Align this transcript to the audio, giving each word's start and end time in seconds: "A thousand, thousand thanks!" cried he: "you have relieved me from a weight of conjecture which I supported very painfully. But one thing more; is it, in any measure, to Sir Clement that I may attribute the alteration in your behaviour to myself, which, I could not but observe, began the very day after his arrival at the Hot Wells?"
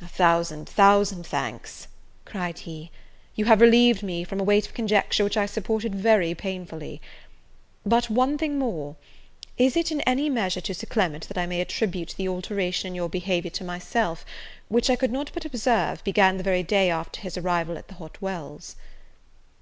"A 0.00 0.08
thousand, 0.08 0.66
thousand 0.66 1.26
thanks!" 1.26 1.88
cried 2.24 2.60
he: 2.60 2.90
"you 3.34 3.44
have 3.44 3.60
relieved 3.60 4.02
me 4.02 4.24
from 4.24 4.40
a 4.40 4.42
weight 4.42 4.66
of 4.66 4.72
conjecture 4.72 5.24
which 5.24 5.36
I 5.36 5.44
supported 5.44 5.94
very 5.94 6.34
painfully. 6.34 7.02
But 7.84 8.08
one 8.08 8.38
thing 8.38 8.58
more; 8.58 8.96
is 9.58 9.76
it, 9.76 9.92
in 9.92 10.00
any 10.06 10.30
measure, 10.30 10.62
to 10.62 10.72
Sir 10.72 10.86
Clement 10.86 11.28
that 11.28 11.36
I 11.36 11.44
may 11.44 11.60
attribute 11.60 12.14
the 12.16 12.28
alteration 12.30 12.88
in 12.88 12.94
your 12.94 13.10
behaviour 13.10 13.50
to 13.50 13.62
myself, 13.64 14.24
which, 14.68 14.88
I 14.88 14.96
could 14.96 15.12
not 15.12 15.30
but 15.34 15.44
observe, 15.44 16.02
began 16.02 16.38
the 16.38 16.42
very 16.42 16.62
day 16.62 16.90
after 16.90 17.20
his 17.20 17.36
arrival 17.36 17.76
at 17.76 17.88
the 17.88 17.94
Hot 17.96 18.22
Wells?" 18.22 18.74